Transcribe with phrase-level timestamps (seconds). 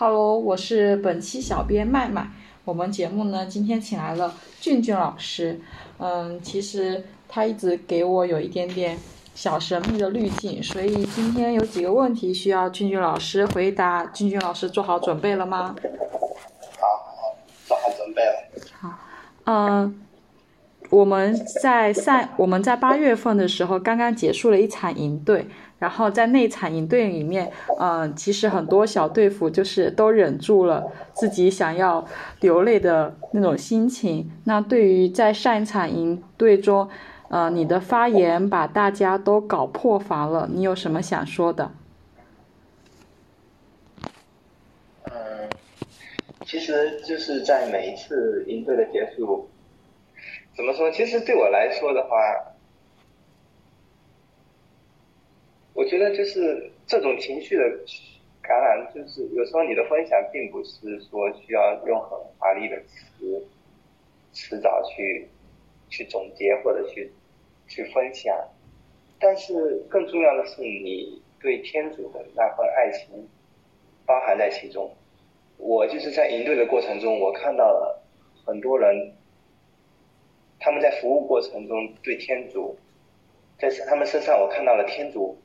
[0.00, 2.30] Hello，我是本期小编麦麦。
[2.64, 5.60] 我们节目呢，今天请来了俊俊老师。
[5.98, 8.96] 嗯，其实他一直给我有一点点
[9.34, 14.06] 小神秘的滤镜，所以今天有几个问题需要俊俊老师回答。
[14.06, 15.74] 俊俊老师做好准备了吗？
[16.78, 17.36] 好，
[17.66, 18.34] 做好准备了。
[18.80, 18.98] 好，
[19.46, 20.02] 嗯。
[20.90, 25.46] 我们在上我们在八月份的时候刚刚结束了一场营队，
[25.78, 32.04] 然后在那场营队里面，嗯，其实很多小队服就是都忍住了自己想要
[32.40, 34.30] 流泪的那种心情。
[34.44, 36.88] 那对于在上一场营队中，
[37.28, 41.70] 呃，你的发言把大家都搞破防了，你有什么想说的？
[45.04, 45.48] 嗯，
[46.44, 49.48] 其实就是在每一次营队的结束。
[50.56, 50.90] 怎么说？
[50.90, 52.16] 其实对我来说的话，
[55.72, 57.62] 我觉得就是这种情绪的
[58.42, 63.46] 感染，就是有时候你的分享并不是说需要用很华丽的词
[64.32, 65.26] 词藻去
[65.88, 67.10] 去总结或者去
[67.66, 68.32] 去分享，
[69.18, 73.28] 但是更重要的是你对天主的那份爱情
[74.06, 74.94] 包含在其中。
[75.56, 78.02] 我就是在营队的过程中，我看到了
[78.44, 79.14] 很多人。
[80.60, 82.76] 他们在服务过程中对天主，
[83.60, 85.38] 在他们身上我看到了天主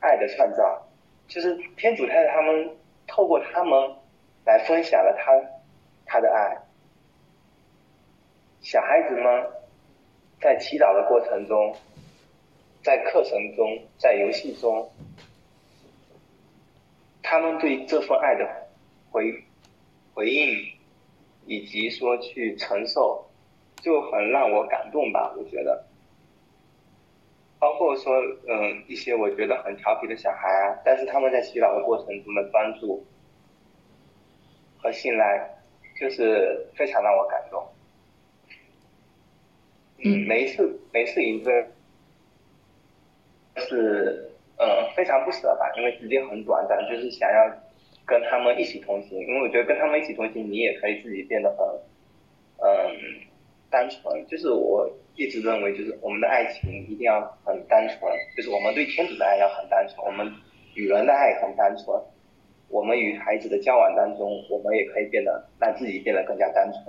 [0.00, 0.86] 爱的创造，
[1.26, 3.96] 就是天主太太他们透过他们
[4.44, 5.32] 来分享了他
[6.06, 6.56] 他的爱。
[8.60, 9.46] 小孩子们
[10.40, 11.74] 在祈祷的过程中，
[12.82, 14.90] 在课程中，在游戏中，
[17.22, 18.68] 他们对这份爱的
[19.10, 19.44] 回
[20.14, 20.56] 回应，
[21.46, 23.24] 以及说去承受。
[23.80, 25.86] 就很让我感动吧，我觉得，
[27.58, 28.14] 包括说，
[28.46, 33.04] 嗯，一些我觉得很调皮的小孩啊，但是他们在洗澡的过程中的帮助
[34.80, 35.58] 和信赖，
[35.98, 37.66] 就是非常让我感动。
[40.04, 41.66] 嗯，每一次每次营队
[43.56, 47.50] 是嗯非常不舍吧，因为时间很短暂，就是想要
[48.06, 51.66] 跟他们一起同行，因为我觉得跟他们一起同行，你也可以自己变得很
[52.66, 53.28] 嗯。
[53.70, 57.98] 单纯就是我一直认为，就是我们的爱情一定要很单纯，
[58.36, 60.32] 就是我们对天主的爱要很单纯，我们
[60.74, 62.00] 与人的爱很单纯，
[62.68, 66.84] 我们与孩子的交往当中，我们也可以变得让自己变得更加单纯。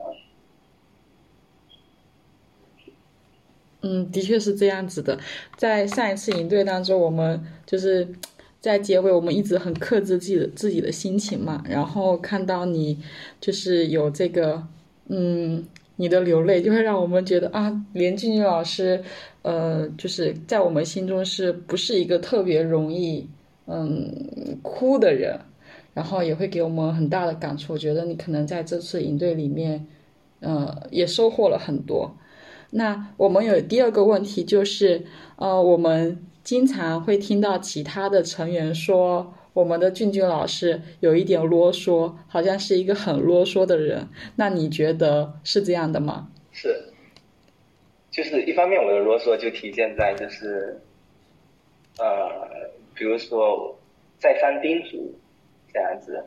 [3.82, 5.18] 嗯，的确是这样子的。
[5.58, 8.08] 在上一次营队当中，我们就是
[8.60, 13.04] 在结尾，我们一直很克制自己的自己的心情嘛，然后看到你
[13.42, 14.68] 就是有这个，
[15.08, 15.68] 嗯。
[16.02, 19.04] 你的流泪就会让我们觉得啊，连俊俊老师，
[19.42, 23.28] 呃，就是在我们心中是不是一个特别容易
[23.66, 25.38] 嗯哭的人，
[25.94, 27.74] 然后也会给我们很大的感触。
[27.74, 29.86] 我觉得你可能在这次营队里面，
[30.40, 32.16] 呃，也收获了很多。
[32.72, 35.04] 那我们有第二个问题就是，
[35.36, 39.34] 呃，我们经常会听到其他的成员说。
[39.54, 44.08] 我们的俊俊老师有一点啰嗦，好像是一个很啰嗦的人。
[44.36, 46.30] 那你觉得是这样的吗？
[46.52, 46.94] 是，
[48.12, 50.80] 就是一方面我的啰嗦就体现在就是，
[51.98, 53.78] 呃，比如说
[54.20, 55.14] 再三叮嘱
[55.74, 56.24] 这样子，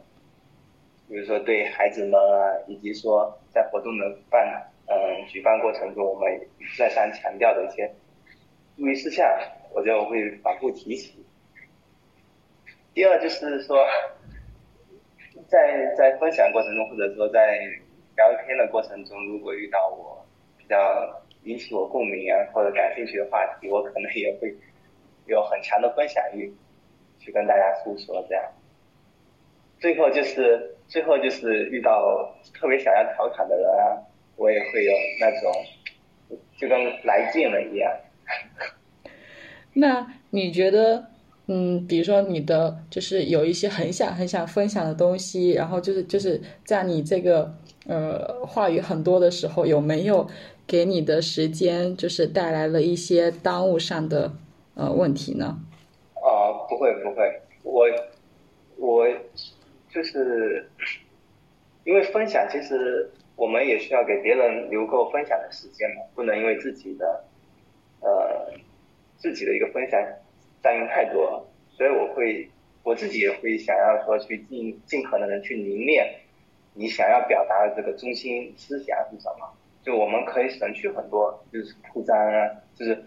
[1.08, 6.28] 比如说对孩子们啊，以及说在活动的办嗯举办过程中，我们
[6.76, 7.90] 再三强调的一些
[8.76, 9.26] 注意事项，
[9.72, 11.14] 我就会反复提起。
[12.94, 13.86] 第二就是说，
[15.48, 17.58] 在在分享过程中，或者说在
[18.16, 20.24] 聊天的过程中，如果遇到我
[20.58, 24.54] 比较引起我共鸣啊或者感兴趣的话题，我可能也会
[25.26, 26.52] 有很强的分享欲，
[27.18, 28.44] 去跟大家诉说这样。
[29.80, 33.98] 最后就是最后就是遇到特别想要调侃的人啊，
[34.36, 35.52] 我也会有那种
[36.56, 37.90] 就跟来劲了一样。
[39.74, 41.06] 那你觉得？
[41.46, 47.52] 嗯，比如说你的就是有一些很想很想分享的东西，然后就是就是在你这个
[47.86, 50.26] 呃话语很多的时候，有没有
[50.66, 54.32] 给你的时间就是带来了一些耽误上的
[54.74, 55.58] 呃问题呢？
[56.14, 57.86] 啊，不会不会，我
[58.76, 59.08] 我
[59.92, 60.70] 就是
[61.84, 67.24] 因为分享，其实我们也需要给别人留够分享的时间嘛，不能因为自己的
[68.00, 68.52] 呃
[69.18, 70.00] 自己的一个分享。
[70.62, 72.48] 占用太多了，所以我会
[72.82, 76.14] 我自己也会想要说去尽尽可能的去凝练
[76.74, 83.04] 你想要表达的这个中心思想是什么，就我们可以省去很多就是铺张啊，就是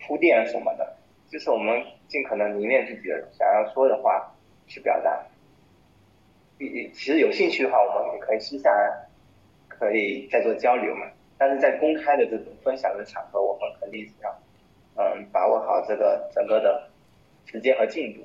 [0.00, 0.96] 铺垫什么的，
[1.28, 4.34] 就是我们尽可能凝练自己的想要说的话
[4.66, 5.24] 去表达。
[6.58, 8.70] 其实有兴趣的话，我们也可以私下
[9.68, 11.06] 可以再做交流嘛。
[11.38, 14.35] 但是在公开的这种分享的场合，我们肯定是要
[14.98, 16.88] 嗯把握好这个整个的
[17.44, 18.20] 时间和进度。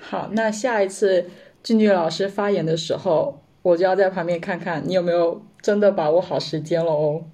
[0.00, 1.30] 好，那下一次
[1.62, 7.24] 俊俊老师发言的时候，我就要在旁边看看你有没有真的把握好时间了哦。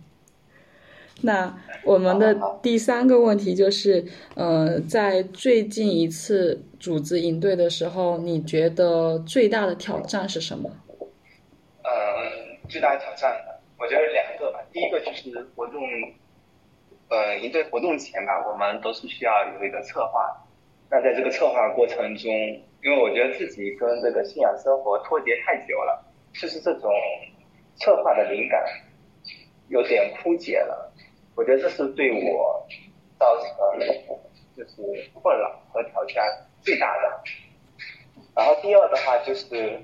[1.23, 4.05] 那我们的第三个问题就是，
[4.35, 10.71] 呃，在最近一次组织营队的时候，你觉得最大的挑战是什么？
[11.83, 13.33] 呃，最大的挑战，
[13.79, 14.61] 我觉得两个吧。
[14.73, 15.81] 第一个就是活动，
[17.09, 20.35] 呃，营队活动前吧，我们都是需要有一个策划。
[20.91, 22.31] 那在这个策划过程中，
[22.83, 26.91] 因为我觉得自己跟这个信仰生活脱节太久了，就是这种
[27.77, 28.65] 策划的灵感
[29.69, 30.93] 有点枯竭了。
[31.35, 32.65] 我觉得这是对我
[33.19, 33.49] 造成
[34.57, 36.25] 就是困扰和挑战
[36.63, 37.23] 最大的。
[38.37, 39.81] 然后第二的话就是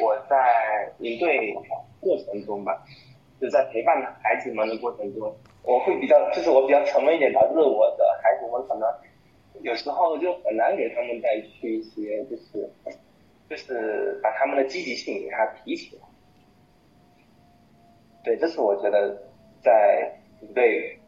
[0.00, 1.52] 我在营队
[2.00, 2.84] 过程中吧，
[3.40, 8.88] 就在陪伴孩子们的过程中，我会比较就是我比较沉闷一点，导致我的孩子们可能
[9.62, 12.70] 有时候就很难给他们带去一些就是
[13.48, 16.02] 就是把他们的积极性给他提起来。
[18.22, 19.22] 对，这是我觉得
[19.62, 20.20] 在。
[20.54, 21.00] 对，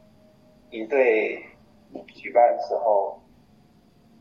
[0.70, 1.38] 一对
[2.14, 3.20] 举办的时候，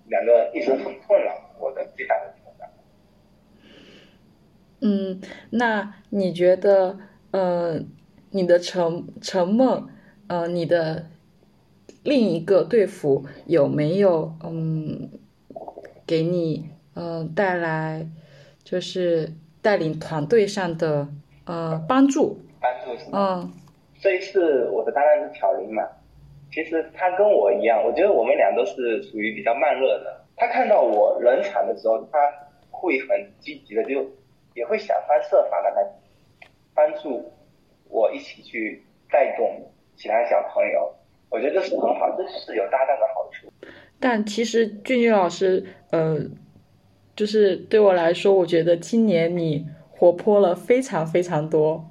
[0.08, 2.70] 两个一直很困扰我的最大的挑战。
[4.82, 5.22] 嗯，
[5.52, 7.00] 那你觉得，
[7.32, 7.80] 呃，
[8.32, 9.88] 你的沉沉默，
[10.28, 11.06] 呃，你的
[12.04, 15.10] 另一个队服有没有，嗯，
[16.08, 18.08] 给你，嗯，带来
[18.64, 19.32] 就是
[19.62, 21.08] 带领团队上的，
[21.46, 22.40] 呃，帮助？
[22.60, 23.52] 帮助是嗯。
[24.00, 25.84] 这一次我的搭档是巧玲嘛，
[26.52, 30.22] 其实他跟我一样，我觉得我们俩都是属于比较慢热的。
[30.36, 32.20] 他看到我冷场的时候，他
[32.70, 34.06] 会很积极的，就
[34.54, 35.88] 也会想方设法的来
[36.74, 37.32] 帮助
[37.90, 40.94] 我一起去带动其他小朋友。
[41.30, 43.48] 我觉得是很好，这是有搭档的好处。
[44.00, 46.18] 但其实俊俊老师，呃，
[47.16, 51.86] 就是对我来说，我觉得今年你活泼了非常非常多。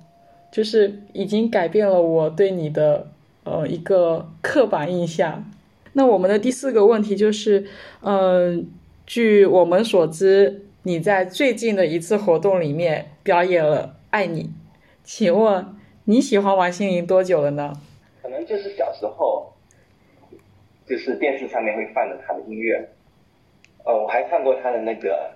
[0.51, 3.09] 就是已经改变了我对你的
[3.43, 5.45] 呃一个刻板印象。
[5.95, 7.67] 那我们的第四个问题就是，
[8.03, 8.71] 嗯，
[9.05, 14.45] 据我们所知，你在最近的一次活动里面表演了《爱你》，
[15.03, 15.67] 请问
[16.05, 17.73] 你喜欢王心凌多久了呢？
[18.47, 19.53] 就是小时候，
[20.87, 22.89] 就是电视上面会放着他的音乐，
[23.85, 25.33] 呃，我还看过他的那个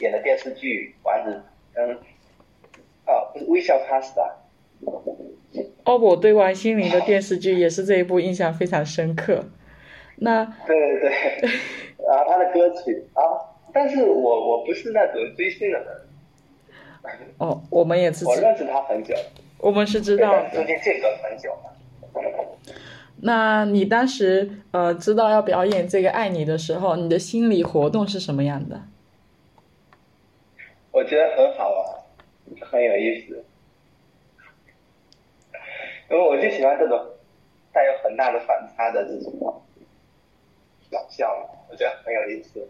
[0.00, 1.42] 演的电视剧《丸子》，
[1.74, 1.98] 跟。
[3.10, 4.34] 哦，微笑 Pasta。
[5.86, 9.46] 哦，我对王心凌的电视剧也是这一部印象非常深刻。
[10.16, 11.08] 那对对
[11.40, 11.50] 对，
[12.06, 13.22] 然后他的歌曲啊，
[13.72, 15.88] 但是我我不是那种追星的人。
[17.38, 18.26] 哦，我们也是。
[18.26, 19.14] 我认识他很久。
[19.58, 20.44] 我们是知道。
[20.48, 21.56] 中间间隔很久
[23.20, 28.80] 那你当时呃知道要表演这个《爱你》的时候，你的心理活动是什么样的？
[30.92, 31.98] 我觉得很好啊。
[32.62, 33.44] 很有意思，
[36.10, 36.98] 因为我就喜欢这种
[37.72, 39.38] 带有很大的反差的这种
[40.90, 41.30] 搞笑，
[41.70, 42.66] 我觉得很有意思。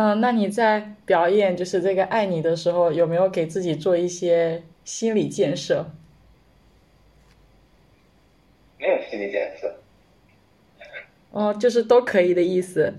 [0.00, 5.90] 嗯，那你在表演就是这个爱你的时候，有没有给自己做一些心理建设？
[8.78, 9.76] 没有心理建设。
[11.32, 12.94] 哦，就是都可以的意思。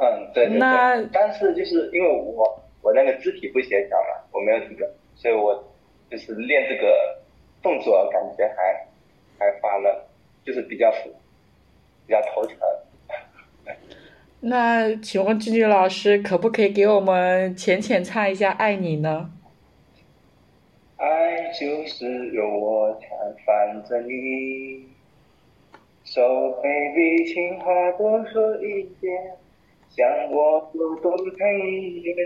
[0.00, 1.08] 嗯，对对对。
[1.12, 2.62] 但是就是因为我。
[2.82, 5.72] 我那个肢体不协调嘛，我没有这个，所以我
[6.08, 7.18] 就是练这个
[7.60, 8.86] 动作，感觉还
[9.40, 10.08] 还发了，
[10.44, 10.88] 就是比较
[12.06, 12.56] 比较头疼。
[14.40, 19.30] 那请问俊俊老师，可不可以给我们浅浅唱一下《爱你》呢？
[20.96, 23.08] 爱就是有我缠
[23.44, 24.86] 烦着你
[26.04, 29.36] ，So baby，情话多说一点，
[29.88, 32.16] 想我多多看一眼。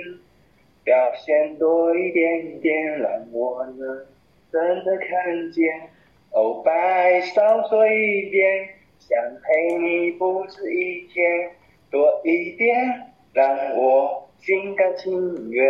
[0.83, 4.07] 表现多一点点，让我能
[4.51, 5.91] 真的看见。
[6.31, 11.51] Oh，bye 少说一点，想陪你不止一天，
[11.91, 15.69] 多一点，让我心甘情愿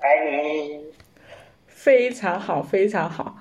[0.00, 0.84] 爱你。
[1.66, 3.36] 非常好，非常好，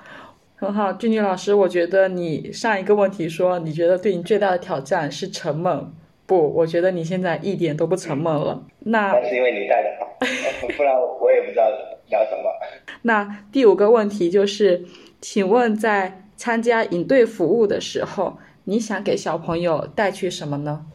[0.55, 5.91] 很好，俊俊老师，我觉得你上一个问题说，你觉得对你最大的挑战是沉闷。
[6.25, 8.63] 不，我觉得你现在一点都不沉闷了。
[8.81, 10.17] 那那是因为你带的好，
[10.77, 11.63] 不然我也不知道
[12.09, 12.51] 聊什么。
[13.01, 14.85] 那第五个问题就是，
[15.19, 20.85] 请问在参加营队服务的时候，你想给小朋友带去什么呢？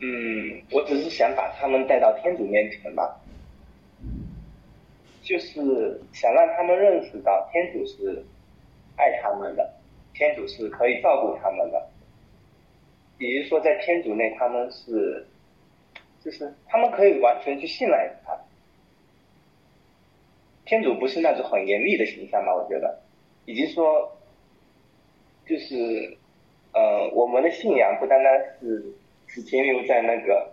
[0.00, 3.16] 嗯，我只是想把他们带到天主面前嘛，
[5.22, 8.24] 就是想让他们认识到天主是
[8.96, 9.74] 爱他们的，
[10.14, 11.88] 天主是可以照顾他们的，
[13.18, 15.26] 也就是说，在天主内他们是，
[16.22, 18.38] 就是他们可以完全去信赖他。
[20.64, 22.54] 天主不是那种很严厉的形象嘛？
[22.54, 23.00] 我觉得，
[23.46, 24.16] 以及说，
[25.44, 26.16] 就是，
[26.72, 28.94] 呃，我们的信仰不单单是。
[29.28, 30.52] 只停留在那个，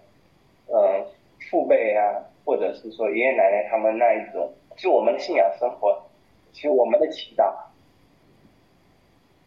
[0.68, 1.08] 呃，
[1.50, 6.04] 父辈啊，或者是说爷爷奶奶他们那一种，就我们的信仰生活，
[6.52, 7.54] 其实我们的祈祷，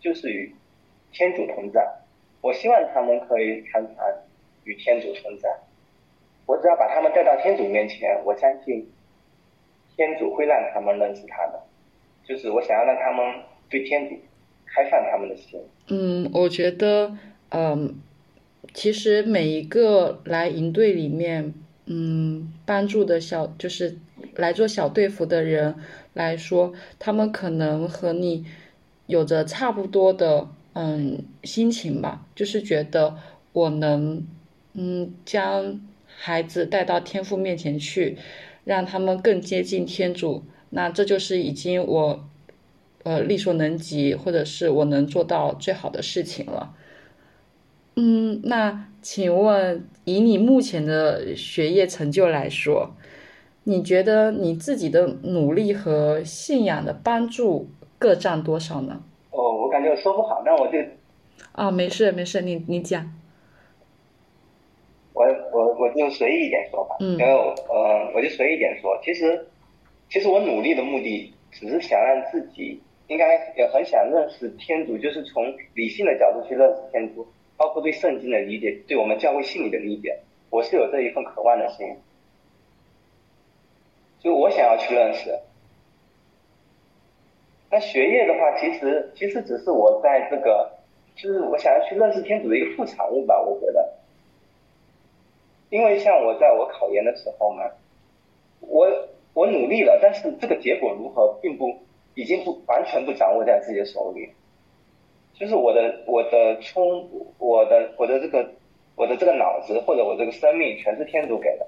[0.01, 0.55] 就是与
[1.13, 1.87] 天主同在。
[2.41, 4.07] 我希望他们可以常常
[4.65, 5.49] 与天主同在。
[6.47, 8.91] 我只要把他们带到天主面前，我相信
[9.95, 11.63] 天主会让他们认识他的。
[12.25, 14.17] 就是我想要让他们对天主
[14.67, 15.61] 开放他们的心。
[15.89, 17.13] 嗯，我觉得，
[17.51, 18.01] 嗯。
[18.75, 21.53] 其实每一个来营队里面，
[21.87, 23.99] 嗯，帮助的小就是
[24.37, 25.75] 来做小队服的人
[26.15, 28.45] 来说，他们可能和你
[29.07, 33.17] 有着差不多的嗯心情吧，就是觉得
[33.53, 34.25] 我能
[34.75, 38.17] 嗯将孩子带到天父面前去，
[38.65, 42.29] 让他们更接近天主，那这就是已经我
[43.03, 46.75] 呃力所能及，或者是我能做到最好的事情了。
[48.01, 52.95] 嗯，那请问，以你目前的学业成就来说，
[53.65, 59.03] 你觉得你自己的努力和信仰的帮助各占多少呢？
[59.33, 60.79] 哦，我感觉我说不好，那我就……
[61.51, 63.13] 啊，没事没事，你你讲。
[65.13, 69.45] 我我我就随意一点说吧，嗯，然后呃，我就随意一点说，其实
[70.09, 77.27] 其实我努力的目的只是想让自己应该也很想认识天主，就是从理性的角度去认识天主。
[77.59, 81.97] 包括对圣经的理解，对我们教会信理的理解，我是有这一份渴望的心，
[84.21, 85.39] 就我想要去认识。
[87.71, 90.71] 那学业的话，其实其实只是我在这个，
[91.17, 93.93] 就是我想要去认识天主的一个副产物吧，我觉得。
[95.69, 97.65] 因为像我在我考研的时候嘛，
[98.61, 98.89] 我
[99.35, 101.77] 我努力了，但是这个结果如何，并不
[102.15, 104.31] 已经不完全不掌握在自己的手里。
[105.39, 108.51] 就是我的我的充我的我的这个
[108.97, 111.67] 我的这个脑子或者我这个生命全是天主给的，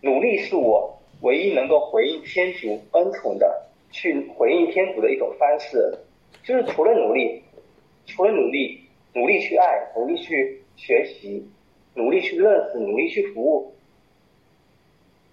[0.00, 5.98] 努力是我唯一能够回应天主恩宠的，去回应天主的一种方式。
[6.44, 7.42] 就是除了努力，
[8.06, 8.80] 除了努力，
[9.12, 11.48] 努力去爱，努力去学习，
[11.94, 13.74] 努力去认识，努力去服务，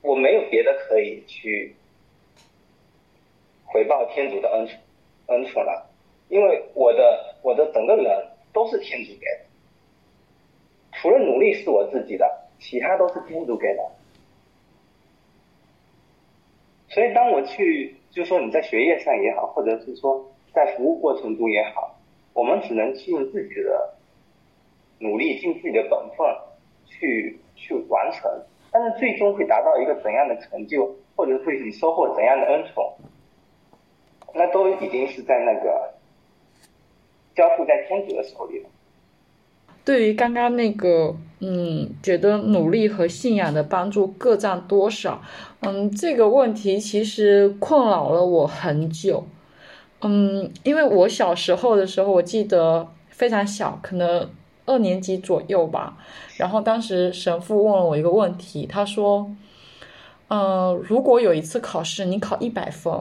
[0.01, 1.75] 我没有别的可以去
[3.65, 4.77] 回报天主的恩宠
[5.27, 5.88] 恩宠了。
[6.29, 9.45] 因为我的我的整个人都是天主给的，
[10.93, 13.83] 除了努力是我自己的，其他都是天主给的。
[16.87, 21.95] 所以当我去，就说你在学业上也好，或者是说在服务过程中也好，
[22.33, 23.95] 我们只能尽自己的
[24.99, 26.27] 努力，尽自己的本分
[26.85, 28.31] 去去完成。
[28.71, 32.97] 但是最终会达到一个怎样的成就，或者会你收获怎样的恩宠，
[34.35, 35.95] 那都已经是在那个。
[37.39, 38.65] 交付在天主的手里。
[39.85, 45.21] 对于刚刚那个，嗯，觉得努力和信仰的帮助各占多少？
[45.61, 49.25] 嗯，这个问题其实困扰了我很久。
[50.01, 54.29] 嗯，因为我小时候的时候，我记得非常小，可能
[54.65, 55.97] 二年级左右吧。
[56.35, 59.31] 然后当时神父问了我一个问题，他说
[60.27, 62.93] ：“嗯，如果有一次考试你考一百分，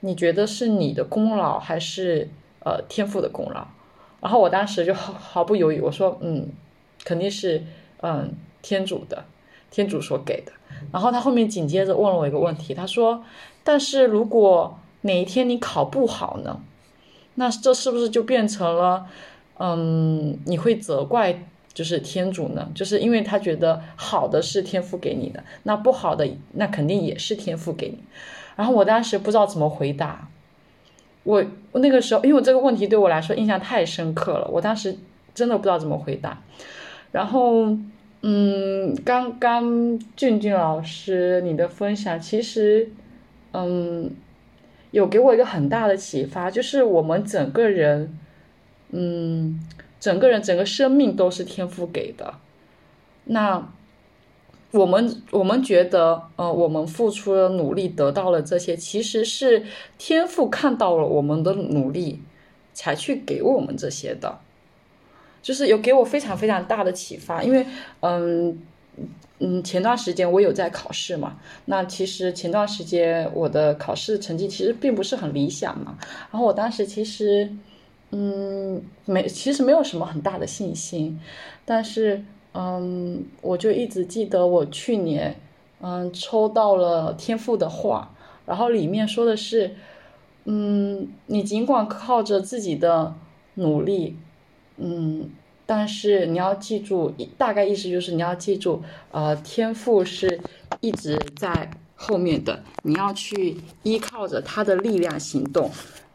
[0.00, 2.28] 你觉得是你的功劳还是
[2.64, 3.66] 呃天赋的功劳？”
[4.24, 6.48] 然后我当时就毫毫不犹豫，我说：“嗯，
[7.04, 7.62] 肯定是
[8.00, 9.26] 嗯天主的，
[9.70, 10.52] 天主所给的。”
[10.90, 13.22] 然后他后面紧接着问了我一个问题，他说
[13.62, 16.58] ：“但是如果哪一天你考不好呢？
[17.34, 19.04] 那这是不是就变成了
[19.58, 22.70] 嗯你会责怪就是天主呢？
[22.74, 27.98] 就是因为他觉得好的是天赋给你的，那不好的那肯定也是天赋给你。”
[28.56, 30.30] 然后我当时不知道怎么回答。
[31.24, 34.96] 我那个时候，因为我这个问题对我来说印象太深刻了，我当时
[35.34, 36.40] 真的不知道怎么回答。
[37.12, 37.76] 然后，
[38.22, 42.90] 嗯，刚刚俊俊老师你的分享，其实，
[43.52, 44.10] 嗯，
[44.92, 48.18] 有给我一个很大的启发，就是我们整个人，
[48.90, 49.60] 嗯，
[49.98, 52.34] 整个人整个生命都是天赋给的。
[53.24, 53.68] 那。
[54.74, 59.64] 我们我们觉得，呃，我们付出了努力，得到了这些，其实是
[59.98, 62.20] 天赋看到了我们的努力，
[62.72, 64.40] 才去给我们这些的。
[65.40, 67.42] 就是有给我非常非常大的启发。
[67.44, 67.64] 因为，
[68.00, 68.58] 嗯
[69.38, 75.96] 嗯，前段时间我有在考试嘛，那其实前段时间我的考试成绩其实并不是很理想嘛，
[76.32, 77.48] 然后我当时其实，
[78.10, 81.20] 嗯，没，其实没有什么很大的信心，
[81.64, 85.36] 但是，嗯，我就一直记得我去年，
[85.80, 88.10] 嗯，抽到了天赋的画，
[88.46, 89.74] 然后里面说的是。
[90.46, 93.14] 嗯，你尽管靠着自己的
[93.54, 94.14] 努力，
[94.76, 95.30] 嗯，
[95.64, 100.38] 但是你要记住，大概意思就是你要记住，呃，天赋是
[100.80, 105.70] 一直在后面的，你要去依靠着他的力量行动，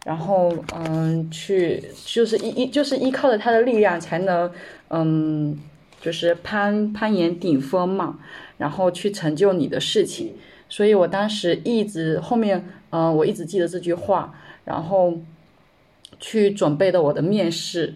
[0.05, 4.51] 然后嗯，去就是依依就是依靠着他的力量才能
[4.89, 5.59] 嗯，
[6.01, 8.19] 就是攀攀岩顶峰嘛，
[8.57, 10.35] 然后去成就你的事情。
[10.67, 15.17] 所以我当时一直后面，嗯，我一直记得这句话，然后
[16.19, 17.95] 去准备的我的面试，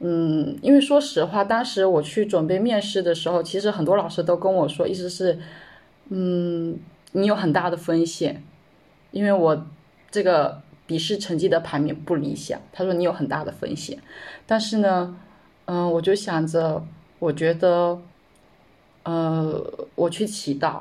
[0.00, 5.38] 嗯，因为说实话，当时我去准备面试的时候，其实很多老师都跟我说，意思是，
[6.08, 6.76] 嗯，
[7.12, 8.42] 你有很大的风险，
[9.12, 9.66] 因为我
[10.10, 13.96] 这个笔试成绩的排名不理想，他说你有很大的风险，
[14.44, 15.16] 但是呢，
[15.66, 16.84] 嗯，我就想着，
[17.18, 18.00] 我觉得，
[19.04, 20.80] 呃，我去祈祷。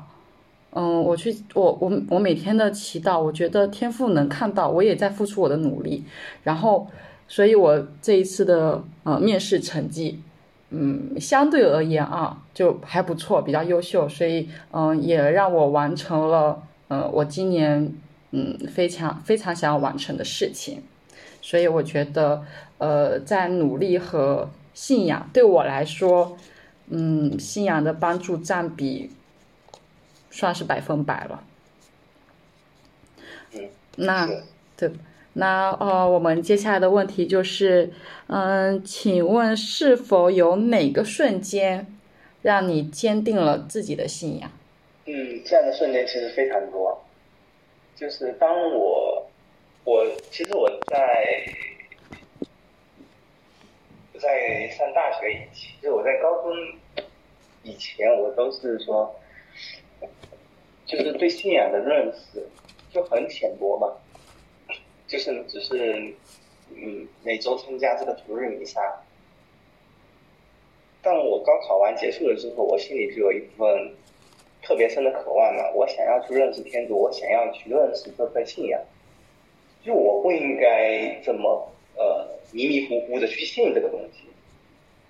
[0.71, 6.03] 嗯，我去，我我我每天的祈祷，我觉得天赋能看到，我也在付出我的努力，
[6.43, 6.87] 然后，
[7.27, 10.21] 所以我这一次的呃面试成绩，
[10.69, 17.91] 嗯，相对而言啊，就还不错，比较优秀，所以嗯，也让我完成了呃我今年
[18.31, 20.83] 嗯非常非常想要完成的事情，
[21.41, 22.43] 所以我觉得
[22.77, 26.37] 呃在努力和信仰对我来说，
[26.89, 29.09] 嗯，信仰的帮助占比。
[30.29, 31.43] 算是百分百了。
[33.53, 34.29] 嗯，那
[34.75, 34.91] 对，
[35.33, 37.91] 那呃，我们接下来的问题就是，
[38.27, 41.87] 嗯，请问是否有哪个瞬间
[42.43, 44.51] 让你坚定了自己的信仰？
[45.05, 47.03] 嗯，这样的瞬间其实非常多。
[47.95, 49.27] 就是当我，
[49.85, 51.51] 我其实我在
[54.17, 56.53] 在上大学以前，就我在高中
[57.63, 59.13] 以前，我都是说。
[60.85, 62.41] 就是对信仰的认识
[62.89, 63.93] 就很浅薄嘛，
[65.05, 66.15] 就是只是
[66.73, 68.81] 嗯每周参加这个逐日弥撒。
[71.01, 73.67] 但我高考完结束了之后，我心里就有一份
[74.61, 78.81] 特别深的渴望嘛，我想要去认识天主，我想要去认识这份信仰。
[79.83, 84.23] 就我不应该这么呃迷迷糊糊的去信这个东西，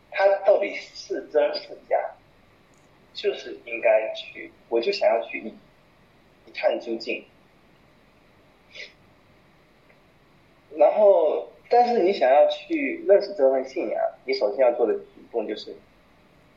[0.09, 1.97] 它到底是真是假？
[3.13, 5.47] 就是应该去，我就想要去一
[6.45, 7.25] 一探究竟。
[10.75, 15.75] 然后，但是你想要去认识这份信仰，你首先要做的举动就是，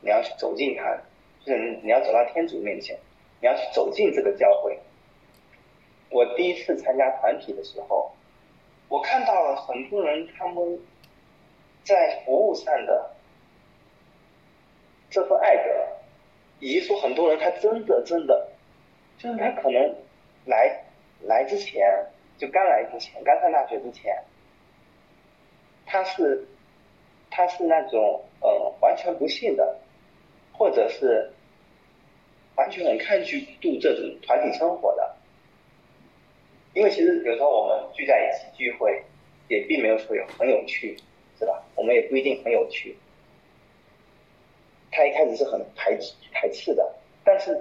[0.01, 0.95] 你要去走进它，
[1.43, 2.95] 就是你要走到天主面前，
[3.39, 4.77] 你要去走进这个教会。
[6.11, 8.11] 我第一次参加团体的时候，
[8.91, 10.77] 我看到了很多人他们
[11.85, 13.11] 在服务上的
[15.09, 15.87] 这份爱德。
[16.63, 18.49] 以及说很多人他真的真的，
[19.17, 19.95] 就是他可能
[20.45, 20.83] 来
[21.21, 21.81] 来之前
[22.37, 24.15] 就刚来之前刚上大学之前，
[25.87, 26.47] 他是
[27.31, 29.79] 他是那种呃完全不信的，
[30.53, 31.33] 或者是
[32.55, 35.15] 完全很抗拒度这种团体生活的，
[36.75, 38.70] 因为其实有时候我们聚在一起聚，
[39.71, 40.97] 并没有说有很有趣，
[41.39, 41.63] 是吧？
[41.75, 42.93] 我们也不一定很有趣。
[44.91, 47.57] 他一开始是很排斥排斥的，但是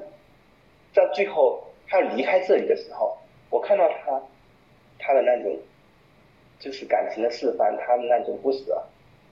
[0.93, 3.17] 在最后他离开这里的时候，
[3.49, 4.21] 我看到他
[4.99, 5.57] 他的那种
[6.59, 8.85] 就是感情的释放，他的那种不舍，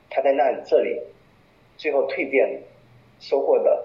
[0.08, 1.02] 他在那里这里
[1.76, 2.62] 最后蜕变
[3.18, 3.84] 收获的，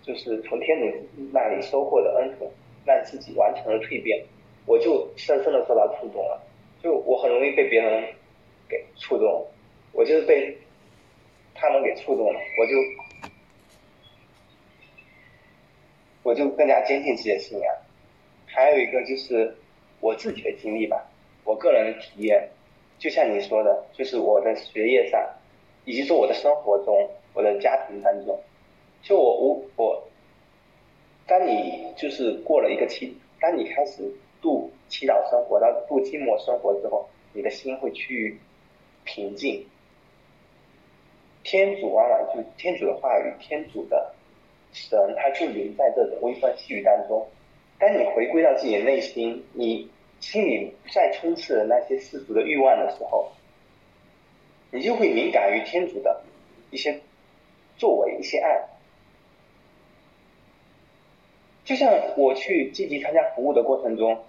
[0.00, 0.86] 就是从天主
[1.34, 2.50] 那里收获的恩宠，
[2.86, 4.24] 让自己完成了蜕变，
[4.64, 6.40] 我就深深的受到触动了。
[6.82, 8.14] 就我很容易被别人
[8.68, 9.46] 给触动，
[9.92, 10.56] 我就是被
[11.54, 12.72] 他们给触动了，我就。
[16.22, 17.74] 我就更加坚信自己的信仰。
[18.44, 19.56] 还有一个就是
[20.00, 21.10] 我自己的经历吧，
[21.44, 22.50] 我个人的体验，
[22.98, 25.18] 就像你说的，就是我的学业上，
[25.86, 28.38] 以及说我的生活中，我的家庭当中，
[29.02, 30.08] 就我我我，
[31.26, 34.02] 当你就是过了一个期，当你开始
[34.90, 38.38] 祈祷生活，到度寂寞生活之后，你的心会趋于
[39.04, 39.64] 平静。
[41.42, 44.14] 天主往往就天主的话语，天主的。
[44.72, 47.26] 神，他就临在这种微风细雨当中。
[47.78, 53.32] 当你回归到自己的内心，你心里不再充斥着那些世俗的欲望的时候，
[54.70, 56.22] 你就会敏感于天主的
[56.70, 57.00] 一些
[57.76, 58.60] 作为、一些爱。
[61.64, 64.24] 就像我去积极参加服务的过程中，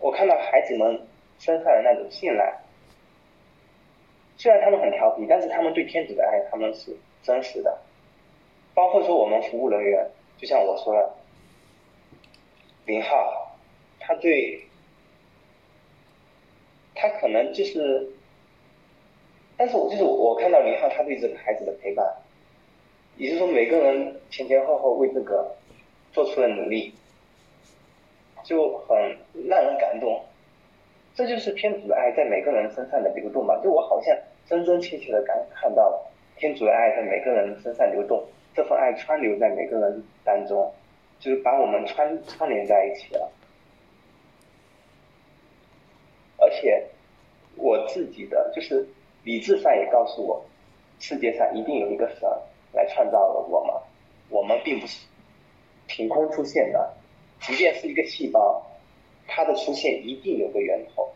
[0.00, 1.06] 我看到孩子们
[1.38, 2.58] 身上的那种信赖，
[4.36, 7.78] 虽然他们很调皮，但是他们对天主的爱他们是真实的。
[8.74, 11.14] 包括说我们服务人员，就像我说的，
[12.86, 13.56] 林浩，
[13.98, 14.62] 他对，
[16.94, 18.08] 他可能就是，
[19.56, 22.06] 但是我就是我看到林浩他对这个孩子的陪伴，
[23.16, 25.56] 也就是说每个人前前后后为这个
[26.12, 26.94] 做出了努力，
[28.50, 28.98] 就很
[29.48, 30.20] 让人感动，
[31.14, 34.12] 这就是天主的爱在每个人身上的流动吧，就我好像
[34.44, 36.02] 真真切切的感看到
[36.36, 38.26] 天主的爱在每个人身上流动。
[38.52, 40.74] 这份爱川流在每个人当中，
[41.20, 43.30] 就是把我们串串联在一起了。
[46.38, 46.88] 而且
[47.54, 48.84] 我自己的就是
[49.22, 50.44] 理智上也告诉我，
[50.98, 52.28] 世界上一定有一个神
[52.72, 53.72] 来创造了我们，
[54.28, 55.06] 我们并不是
[55.86, 56.96] 凭空出现的。
[57.40, 58.64] 即便是一个细胞，
[59.26, 61.08] 它的出现一定有个源头，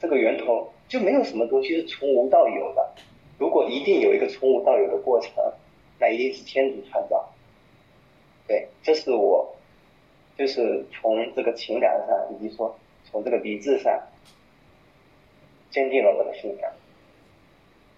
[0.00, 2.92] 这个源头就没有什么东西是从无到有的。
[3.38, 5.32] 如果一定有一个从无到有的过程。
[5.96, 7.32] 那一定是天主创造，
[8.48, 9.54] 对，这是我，
[10.36, 12.76] 就是从这个情感上，以及说
[13.08, 13.96] 从这个理智上，
[15.70, 16.72] 坚定了我的信仰。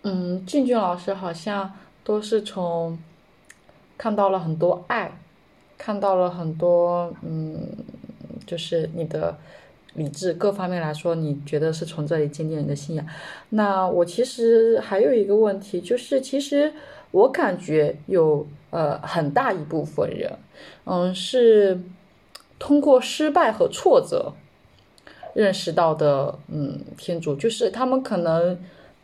[0.03, 1.73] 嗯，俊俊老师好像
[2.05, 2.99] 都是从
[3.97, 5.11] 看到了很多爱，
[5.79, 7.69] 看到了很多，嗯，
[8.47, 9.37] 就是你的
[9.95, 13.07] 理智各方面来说，你觉得是从这里坚定你的信仰。
[13.51, 16.73] 那我其实还有一个问题，就是其实。
[17.13, 20.31] 我感觉有呃很大一部分人，
[20.85, 21.81] 嗯，是
[22.59, 24.31] 通过失败和挫折
[25.33, 28.59] 认识到的，嗯，天主就是他们可能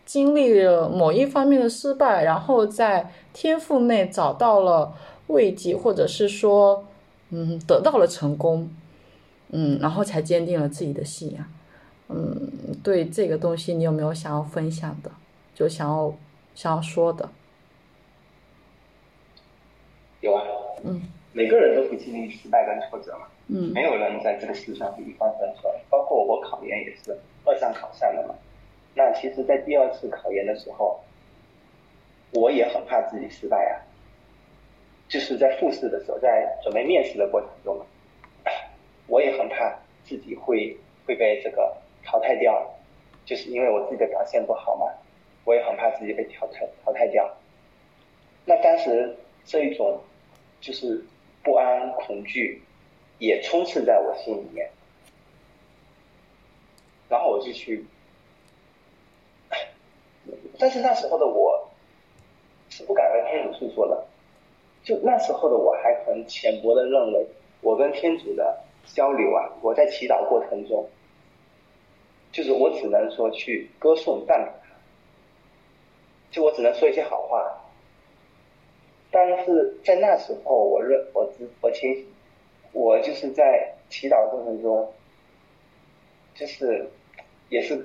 [0.04, 4.92] 经历了某一方面的失败，然后在天赋内找到了
[5.32, 6.86] 慰藉，或者是说，
[7.30, 8.70] 嗯，得到了成功，
[9.50, 11.44] 嗯，然后才坚定了自己的信仰。
[12.08, 12.50] 嗯，
[12.82, 15.10] 对这个东西，你有没有想要分享的？
[15.54, 16.14] 就想要
[16.54, 17.28] 想要说的？
[20.20, 20.44] 有啊，
[20.84, 28.34] 嗯，每个人都会经历失败跟挫折嘛，嗯，没有人在这个世上是一帆风顺，包括我考研也是二战考上的嘛。
[28.94, 31.00] 那其实，在第二次考研的时候，
[32.32, 33.74] 我也很怕自己失败啊，
[35.12, 37.78] 就是在复试的时候，在准备面试的过程中，
[39.06, 40.74] 我也很怕自己会
[41.06, 42.74] 会被这个淘汰掉，
[43.26, 44.86] 就是因为我自己的表现不好嘛，
[45.44, 47.30] 我也很怕自己被淘汰淘汰掉。
[48.46, 50.00] 那当时这一种。
[50.62, 51.04] 就是
[51.42, 52.62] 不安、恐惧
[53.18, 54.70] 也充斥在我心里面，
[57.08, 57.84] 然后我就去，
[60.60, 61.68] 但是那时候的我
[62.70, 64.06] 是不敢跟天主诉说的，
[64.82, 67.26] 就那时候的我还很浅薄的认为，
[67.60, 70.88] 我跟天主的交流啊，我在祈祷过程中，
[72.32, 74.74] 就是我只能说去歌颂赞美他，
[76.30, 77.58] 就我只能说一些好话。
[79.10, 82.06] 但是在那时候，我认我知我清，
[82.72, 84.90] 我就是在祈祷过程中，
[86.34, 86.90] 就是
[87.50, 87.76] 也是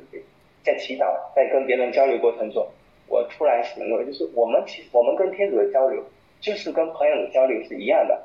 [0.63, 2.65] 在祈祷，在跟别人交流过程中，
[3.07, 6.01] 我突然醒悟，就是我们其实我们跟天主的交流，
[6.39, 8.21] 就是跟朋友的交流是一样的，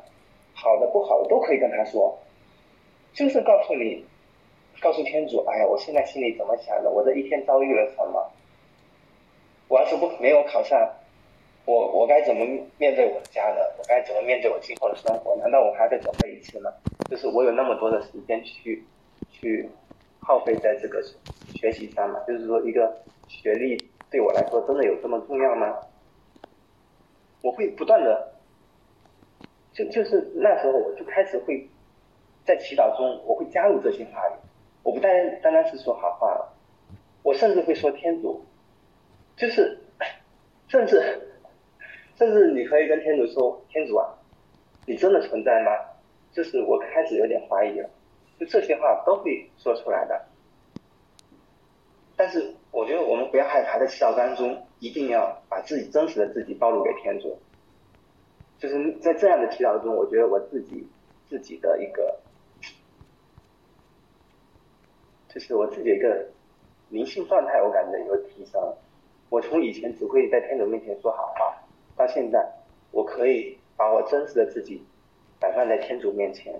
[0.54, 2.18] 好的不好的都可以跟他说，
[3.12, 4.04] 就是告诉你，
[4.80, 8.30] 告诉天主，哎呀，我现在心里怎么想的，我这一天遭遇了什么，
[9.68, 10.90] 我要是不没有考上。
[11.64, 12.44] 我我该怎么
[12.76, 13.58] 面对我的家人？
[13.78, 15.36] 我该怎么面对我今后的生活？
[15.36, 16.68] 难道我还得准备一次吗？
[17.08, 18.84] 就是我有那么多的时间去
[19.30, 19.70] 去
[20.18, 21.00] 耗费在这个
[21.54, 22.18] 学习上嘛？
[22.26, 22.92] 就是说，一个
[23.28, 23.78] 学历
[24.10, 25.78] 对我来说真的有这么重要吗？
[27.42, 28.32] 我会不断的，
[29.72, 31.68] 就就是那时候我就开始会
[32.44, 34.32] 在祈祷中，我会加入这些话语。
[34.82, 36.54] 我不单单单是说好话了，
[37.22, 38.44] 我甚至会说天主，
[39.36, 39.78] 就是
[40.68, 41.28] 甚至。
[42.14, 44.06] 甚至你可以跟天主说：“天主啊，
[44.86, 45.72] 你真的存在吗？”
[46.30, 47.90] 就是我开始有点怀疑了，
[48.38, 50.26] 就这些话都会说出来的。
[52.22, 57.36] 但是我觉得我们不要害怕，在祈祷当中一定要把自己真实的自己暴露给天主。
[58.60, 60.86] 就是在这样的祈祷中，我觉得我自己
[61.28, 62.16] 自己的一个，
[65.30, 66.28] 就是我自己一个
[66.90, 68.62] 灵性状态，我感觉有提升。
[69.28, 71.60] 我从以前只会在天主面前说好话。
[71.96, 72.38] 到现在，
[72.92, 74.80] 我可以把我真实的自己
[75.40, 76.54] 摆放在天主面前。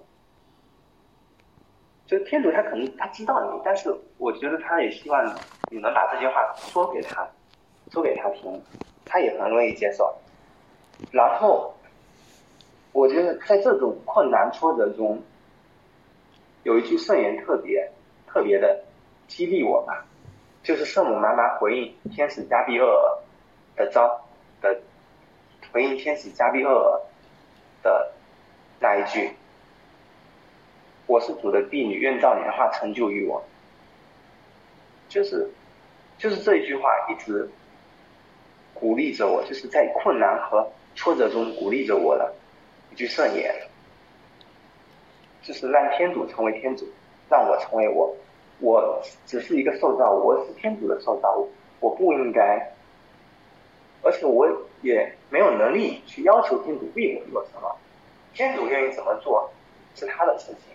[2.12, 5.24] 就天主他可能他知道你，但是我觉得他也希望
[5.70, 7.26] 你能把这些话说给他，
[7.90, 8.62] 说给他听。
[9.06, 10.14] 他也很容易接受。
[11.10, 11.74] 然后，
[12.92, 15.22] 我觉得在这种困难挫折中，
[16.64, 17.90] 有一句圣言特别
[18.26, 18.84] 特别的
[19.26, 20.04] 激励我吧，
[20.62, 23.18] 就是圣母妈妈回应天使加比厄尔
[23.74, 24.20] 的招
[24.60, 24.78] 的
[25.72, 27.00] 回应天使加比厄尔
[27.82, 28.12] 的
[28.80, 29.34] 那一句
[31.12, 33.44] ：“我是主的婢女，愿照你的话成就于我。”
[35.10, 35.46] 就是
[36.16, 37.46] 就是这一句话一直
[38.72, 42.34] 鼓励着我，就是在困难和挫折中鼓励着我的
[42.90, 43.54] 一句圣言，
[45.42, 46.88] 就是让天主成为天主，
[47.28, 48.16] 让我成为我。
[48.60, 52.72] 我只是一个受造物，我是天主的受造物，我不应该，
[54.02, 54.48] 而且我
[54.80, 57.76] 也没有能力去要求天主为我做什么。
[58.32, 59.50] 天主愿意怎么做
[59.94, 60.72] 是他的事情，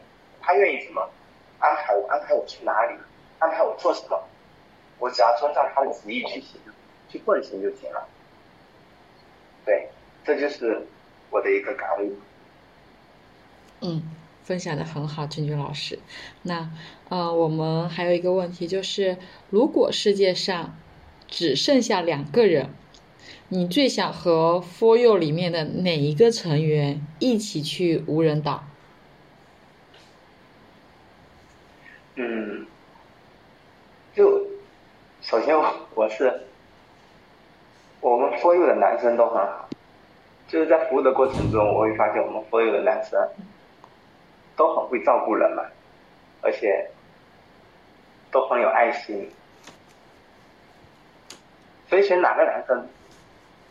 [0.48, 1.10] 他愿意怎么
[1.60, 2.96] 安排我，安排我去哪里，
[3.38, 4.24] 安排我做什么，
[4.98, 6.58] 我只要遵照他的旨意去行，
[7.10, 8.08] 去奉行就行了。
[9.66, 9.90] 对，
[10.24, 10.88] 这就是
[11.30, 12.16] 我的一个感悟。
[13.82, 14.10] 嗯，
[14.46, 16.00] 分享的很好，君君老师。
[16.44, 16.72] 那
[17.10, 19.18] 呃，我们还有一个问题就是，
[19.50, 20.78] 如果世界上
[21.28, 22.70] 只剩下两个人，
[23.50, 28.64] 你最想和 For You 里面的哪一个成员一起去无人岛？
[32.20, 32.66] 嗯，
[34.16, 34.48] 就
[35.28, 35.54] 首先
[35.94, 36.48] 我是
[38.00, 39.68] 我们所有的男生都很好，
[40.48, 43.20] 就是在服务的过程中，我会发现我们所有的男生。
[44.56, 45.62] 都很会照顾人嘛，
[46.42, 46.90] 而且
[48.32, 49.30] 都很有爱心，
[51.88, 52.88] 所以选哪个男生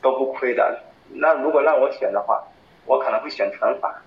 [0.01, 0.85] 都不亏的。
[1.09, 2.45] 那如果让我选的话，
[2.85, 4.01] 我可能会选惩罚。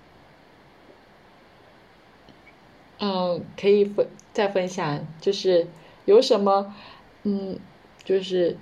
[3.00, 5.68] 嗯，可以分再分享，就是
[6.06, 6.74] 有什么
[7.24, 7.58] 嗯，
[8.02, 8.56] 就是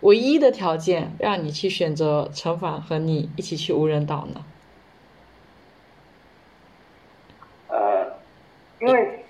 [0.00, 4.44] 唯一的条件让你去选择惩罚和你一起去无人岛呢？
[7.68, 8.06] 呃
[8.80, 9.24] 因为，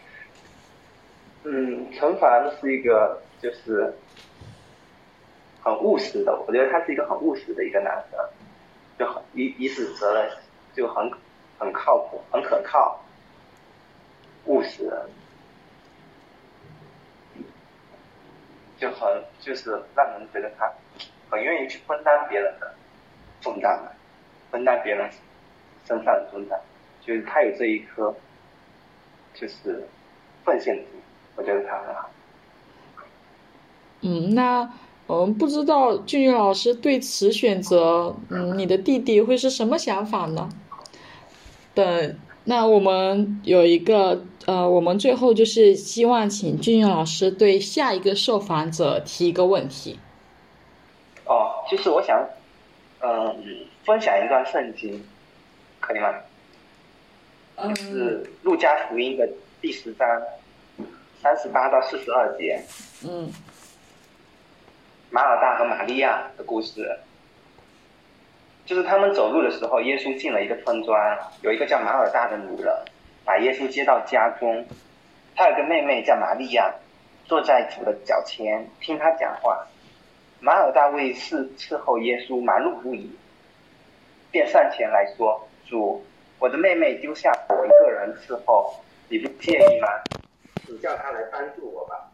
[1.44, 3.94] 嗯，陈凡是一个就是
[5.62, 8.20] 很务实的，我觉得他是一个很务实的一个男生，
[8.98, 10.30] 就很一一是责任
[10.74, 11.10] 就很
[11.58, 13.00] 很靠谱，很可靠，
[14.44, 14.92] 务实，
[18.78, 20.72] 就很就是让人觉得他
[21.30, 22.74] 很愿意去分担别人的
[23.40, 23.78] 重担，
[24.50, 25.10] 分担别人
[25.86, 26.58] 身上的重担，
[27.04, 28.14] 就是他有这一颗。
[29.34, 29.86] 就是
[30.44, 30.84] 奉献心
[31.36, 32.10] 我觉得他很好。
[34.00, 34.68] 嗯，那
[35.06, 40.48] 嗯，不知道俊俊老师对此选择，嗯，你的弟弟会是什么想法呢？
[41.72, 49.98] 等，那我们有一个，呃，我们最后就是希望请俊俊老师对下一个受访者提一个问题。
[51.26, 52.26] 哦，就是我想，
[53.00, 53.36] 嗯，
[53.84, 55.04] 分享一段圣经，
[55.80, 56.14] 可以吗？
[57.62, 59.28] 就是《路加福音》的
[59.60, 60.08] 第十章
[61.22, 62.58] 三十八到四十二节。
[63.06, 63.30] 嗯。
[65.10, 66.98] 马尔大和玛利亚的故事，
[68.64, 70.98] 就是他们走路的时候，耶稣进了一个村庄，
[71.42, 72.74] 有一个叫马尔大的女人，
[73.28, 74.64] 把耶稣接到家中。
[75.36, 76.74] 他有个妹妹叫玛利亚，
[77.26, 79.66] 坐在主的脚前听他讲话。
[80.40, 83.10] 马尔大为侍伺候耶稣忙碌不已，
[84.30, 86.02] 便上前来说：“主。”
[86.40, 88.74] 我的妹妹丢下我一个人伺候，
[89.10, 89.88] 你不介意吗？
[90.64, 92.10] 请叫她来帮助我吧。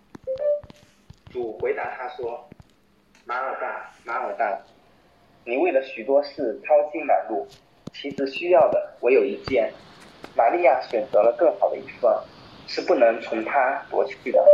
[1.31, 2.44] 主回答他说
[3.24, 4.59] ：“马尔大，马尔大，
[5.44, 7.46] 你为了许多事操心忙碌，
[7.92, 9.72] 其实需要的唯有一件。
[10.37, 12.11] 玛利亚选择了更好的一份，
[12.66, 14.44] 是不能从他夺去的。”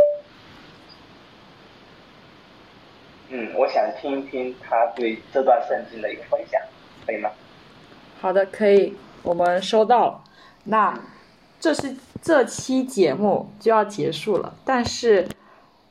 [3.33, 6.61] 嗯，我想听一听他对这段圣经的一个分享，
[7.05, 7.31] 可以吗？
[8.19, 8.97] 好的，可以。
[9.23, 10.23] 我们收到了，
[10.65, 10.99] 那
[11.59, 14.55] 这是这期节目就要结束了。
[14.65, 15.29] 但是，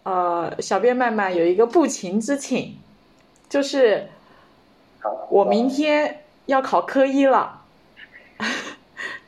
[0.02, 2.76] 呃，小编麦麦有一个不情之请，
[3.48, 4.08] 就是
[5.30, 7.62] 我明天要考科一了，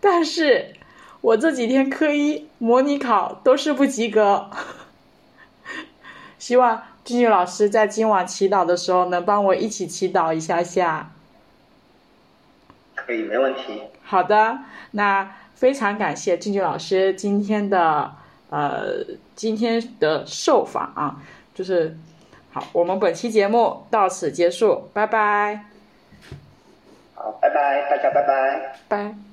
[0.03, 0.75] 但是
[1.21, 4.51] 我这几天科一模拟考都是不及格，
[6.41, 11.13] 希望俊俊老师在今晚祈祷的时候能帮我一起祈祷一下下。
[12.97, 13.83] 可以，没问题。
[14.03, 14.59] 好的，
[14.91, 18.13] 那非常感谢俊俊老师今天的
[18.51, 19.05] 呃
[19.37, 21.23] 今天的受访啊，
[21.55, 21.97] 就是
[22.53, 25.67] 好，我们本期节目到此结束，拜拜。
[27.15, 28.79] 好，拜拜，大家拜拜。
[28.89, 29.32] 拜。